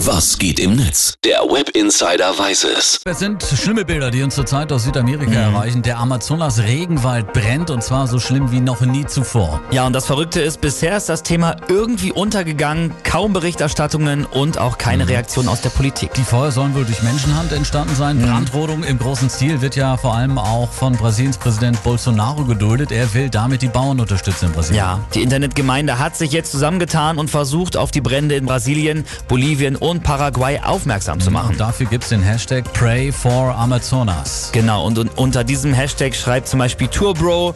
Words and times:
Was 0.00 0.38
geht 0.38 0.60
im 0.60 0.76
Netz? 0.76 1.14
Der 1.24 1.38
Web 1.38 1.70
Insider 1.70 2.38
weiß 2.38 2.64
es. 2.64 3.00
Es 3.06 3.18
sind 3.18 3.42
schlimme 3.42 3.82
Bilder, 3.82 4.10
die 4.10 4.22
uns 4.22 4.34
zurzeit 4.34 4.70
aus 4.70 4.84
Südamerika 4.84 5.32
erreichen. 5.32 5.80
Der 5.80 5.98
Amazonas-Regenwald 5.98 7.32
brennt 7.32 7.70
und 7.70 7.82
zwar 7.82 8.06
so 8.06 8.18
schlimm 8.18 8.52
wie 8.52 8.60
noch 8.60 8.82
nie 8.82 9.06
zuvor. 9.06 9.62
Ja, 9.70 9.86
und 9.86 9.94
das 9.94 10.04
Verrückte 10.04 10.42
ist, 10.42 10.60
bisher 10.60 10.98
ist 10.98 11.08
das 11.08 11.22
Thema 11.22 11.56
irgendwie 11.68 12.12
untergegangen, 12.12 12.92
kaum 13.04 13.32
Berichterstattungen 13.32 14.26
und 14.26 14.58
auch 14.58 14.76
keine 14.76 15.08
Reaktion 15.08 15.48
aus 15.48 15.62
der 15.62 15.70
Politik. 15.70 16.12
Die 16.12 16.24
Feuer 16.24 16.52
sollen 16.52 16.74
wohl 16.74 16.84
durch 16.84 17.02
Menschenhand 17.02 17.52
entstanden 17.52 17.96
sein. 17.96 18.20
Brandrodung 18.20 18.84
im 18.84 18.98
großen 18.98 19.30
Stil 19.30 19.62
wird 19.62 19.76
ja 19.76 19.96
vor 19.96 20.14
allem 20.14 20.36
auch 20.36 20.70
von 20.70 20.92
Brasiliens 20.92 21.38
Präsident 21.38 21.82
Bolsonaro 21.82 22.44
geduldet. 22.44 22.92
Er 22.92 23.14
will 23.14 23.30
damit 23.30 23.62
die 23.62 23.68
Bauern 23.68 23.98
unterstützen 23.98 24.46
in 24.46 24.52
Brasilien. 24.52 24.84
Ja, 24.84 25.00
die 25.14 25.22
Internetgemeinde 25.22 25.98
hat 25.98 26.18
sich 26.18 26.32
jetzt 26.32 26.52
zusammengetan 26.52 27.16
und 27.16 27.30
versucht, 27.30 27.78
auf 27.78 27.90
die 27.90 28.02
Brände 28.02 28.34
in 28.34 28.44
Brasilien, 28.44 29.06
Bolivien 29.26 29.74
und 29.76 29.85
Paraguay 29.94 30.58
aufmerksam 30.58 31.20
zu 31.20 31.30
machen. 31.30 31.50
Und 31.50 31.60
dafür 31.60 31.86
gibt 31.86 32.02
es 32.02 32.10
den 32.10 32.20
Hashtag 32.20 32.64
Pray 32.72 33.12
for 33.12 33.54
Amazonas. 33.54 34.50
Genau, 34.52 34.84
und, 34.84 34.98
und 34.98 35.16
unter 35.16 35.44
diesem 35.44 35.72
Hashtag 35.72 36.14
schreibt 36.14 36.48
zum 36.48 36.58
Beispiel 36.58 36.88
Tourbro, 36.88 37.54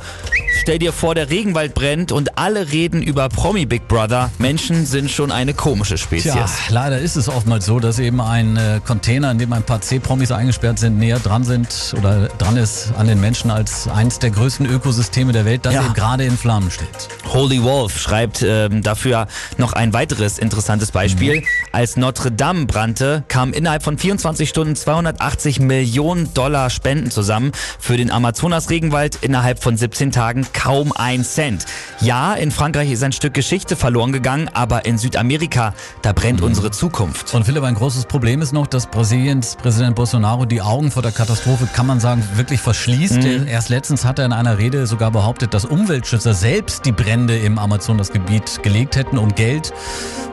stell 0.58 0.78
dir 0.78 0.92
vor, 0.92 1.14
der 1.14 1.30
Regenwald 1.30 1.74
brennt 1.74 2.12
und 2.12 2.38
alle 2.38 2.70
reden 2.72 3.02
über 3.02 3.28
Promi 3.28 3.66
Big 3.66 3.88
Brother. 3.88 4.30
Menschen 4.38 4.86
sind 4.86 5.10
schon 5.10 5.30
eine 5.32 5.54
komische 5.54 5.98
Spezies. 5.98 6.32
Tja, 6.32 6.46
leider 6.68 6.98
ist 6.98 7.16
es 7.16 7.28
oftmals 7.28 7.66
so, 7.66 7.80
dass 7.80 7.98
eben 7.98 8.20
ein 8.20 8.56
äh, 8.56 8.80
Container, 8.84 9.30
in 9.30 9.38
dem 9.38 9.52
ein 9.52 9.62
paar 9.62 9.80
C-Promis 9.80 10.32
eingesperrt 10.32 10.78
sind, 10.78 10.98
näher 10.98 11.18
dran 11.20 11.44
sind 11.44 11.94
oder 11.98 12.28
dran 12.38 12.56
ist 12.56 12.92
an 12.98 13.06
den 13.06 13.20
Menschen 13.20 13.50
als 13.50 13.88
eins 13.88 14.18
der 14.18 14.30
größten 14.30 14.66
Ökosysteme 14.66 15.32
der 15.32 15.44
Welt, 15.44 15.64
das 15.66 15.74
Ja. 15.74 15.84
eben 15.84 15.94
gerade 15.94 16.24
in 16.24 16.36
Flammen 16.36 16.70
steht. 16.70 16.88
Holy 17.32 17.62
Wolf 17.62 17.98
schreibt 17.98 18.42
ähm, 18.46 18.82
dafür 18.82 19.26
noch 19.58 19.72
ein 19.72 19.92
weiteres 19.92 20.38
interessantes 20.38 20.90
Beispiel. 20.90 21.42
Als 21.72 21.96
Notre 21.96 22.30
Dame 22.32 22.66
brannte, 22.66 23.24
kamen 23.28 23.52
innerhalb 23.52 23.82
von 23.82 23.98
24 23.98 24.48
Stunden 24.48 24.76
280 24.76 25.60
Millionen 25.60 26.32
Dollar 26.34 26.70
Spenden 26.70 27.10
zusammen. 27.10 27.52
Für 27.78 27.96
den 27.96 28.10
Amazonas-Regenwald 28.10 29.18
innerhalb 29.20 29.62
von 29.62 29.76
17 29.76 30.12
Tagen 30.12 30.39
kaum 30.52 30.92
ein 30.92 31.24
Cent. 31.24 31.66
Ja, 32.00 32.34
in 32.34 32.50
Frankreich 32.50 32.90
ist 32.90 33.02
ein 33.02 33.12
Stück 33.12 33.34
Geschichte 33.34 33.76
verloren 33.76 34.12
gegangen, 34.12 34.48
aber 34.52 34.84
in 34.84 34.98
Südamerika, 34.98 35.74
da 36.02 36.12
brennt 36.12 36.42
unsere 36.42 36.70
Zukunft. 36.70 37.34
Und 37.34 37.44
Philipp, 37.44 37.62
ein 37.62 37.74
großes 37.74 38.06
Problem 38.06 38.42
ist 38.42 38.52
noch, 38.52 38.66
dass 38.66 38.86
Brasiliens 38.86 39.56
Präsident 39.56 39.96
Bolsonaro 39.96 40.44
die 40.44 40.62
Augen 40.62 40.90
vor 40.90 41.02
der 41.02 41.12
Katastrophe, 41.12 41.68
kann 41.72 41.86
man 41.86 42.00
sagen, 42.00 42.22
wirklich 42.34 42.60
verschließt. 42.60 43.22
Mhm. 43.22 43.46
Erst 43.46 43.68
letztens 43.68 44.04
hat 44.04 44.18
er 44.18 44.26
in 44.26 44.32
einer 44.32 44.58
Rede 44.58 44.86
sogar 44.86 45.10
behauptet, 45.10 45.54
dass 45.54 45.64
Umweltschützer 45.64 46.34
selbst 46.34 46.84
die 46.84 46.92
Brände 46.92 47.38
im 47.38 47.58
Amazonasgebiet 47.58 48.62
gelegt 48.62 48.96
hätten, 48.96 49.18
um 49.18 49.34
Geld 49.34 49.72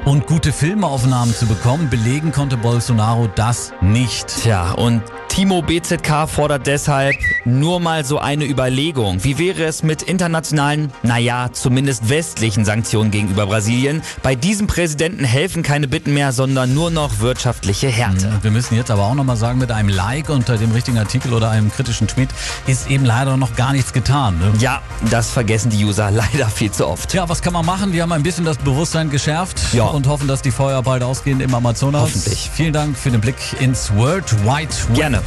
und 0.06 0.26
gute 0.28 0.54
Filmaufnahmen 0.54 1.36
zu 1.36 1.46
bekommen. 1.48 1.90
Belegen 1.90 2.32
konnte 2.32 2.58
Bolsonaro 2.58 3.28
das 3.36 3.74
nicht. 3.82 4.28
Tja, 4.44 4.72
und 4.72 5.02
Timo 5.38 5.62
BZK 5.62 6.28
fordert 6.28 6.66
deshalb 6.66 7.16
nur 7.46 7.80
mal 7.80 8.04
so 8.04 8.18
eine 8.18 8.46
Überlegung. 8.46 9.24
Wie 9.24 9.38
wäre 9.38 9.66
es 9.66 9.84
mit 9.84 10.02
internationalen, 10.02 10.92
naja, 11.04 11.50
zumindest 11.54 12.10
westlichen 12.10 12.66
Sanktionen 12.66 13.12
gegenüber 13.12 13.46
Brasilien? 13.46 14.02
Bei 14.24 14.34
diesem 14.34 14.66
Präsidenten 14.66 15.24
helfen 15.24 15.62
keine 15.62 15.88
Bitten 15.88 16.16
mehr, 16.16 16.32
sondern 16.32 16.74
nur 16.74 16.90
noch 16.90 17.20
wirtschaftliche 17.20 17.88
Härte. 17.88 18.40
Wir 18.42 18.50
müssen 18.50 18.76
jetzt 18.76 18.90
aber 18.90 19.04
auch 19.04 19.14
nochmal 19.14 19.38
sagen, 19.38 19.60
mit 19.60 19.72
einem 19.72 19.90
Like 19.90 20.30
unter 20.30 20.58
dem 20.58 20.72
richtigen 20.72 20.98
Artikel 20.98 21.32
oder 21.32 21.52
einem 21.52 21.72
kritischen 21.72 22.08
Tweet 22.08 22.30
ist 22.66 22.90
eben 22.90 23.06
leider 23.06 23.38
noch 23.38 23.56
gar 23.56 23.74
nichts 23.74 23.94
getan. 23.94 24.40
Ne? 24.40 24.54
Ja, 24.58 24.82
das 25.12 25.30
vergessen 25.30 25.70
die 25.70 25.86
User 25.86 26.10
leider 26.34 26.48
viel 26.48 26.72
zu 26.72 26.88
oft. 26.88 27.10
Tja, 27.10 27.30
was 27.30 27.44
kann 27.44 27.54
man 27.54 27.64
machen? 27.64 27.94
Wir 27.94 28.02
haben 28.02 28.12
ein 28.12 28.24
bisschen 28.24 28.44
das 28.44 28.58
Bewusstsein 28.58 29.12
geschärft 29.12 29.72
Ja. 29.72 29.84
und 29.84 30.08
hoffen, 30.08 30.28
dass 30.28 30.42
die 30.42 30.50
Feuer 30.50 30.82
bald 30.82 31.04
ausgehen 31.04 31.42
im 31.42 31.54
Amazonas. 31.54 32.02
Hoffentlich. 32.02 32.50
Vielen 32.52 32.74
Dank 32.74 32.98
für 32.98 33.12
den 33.12 33.22
Blick 33.22 33.36
ins 33.60 33.94
World 33.96 34.34
Wide 34.44 34.74
Web. 34.90 34.96
Gerne. 34.96 35.27